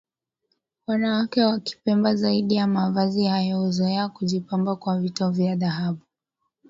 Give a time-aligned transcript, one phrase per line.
[0.87, 6.01] Wanawake wa Kipemba zaidi ya mavazi hayo huzoea kujipamba kwa vito vya dhahabu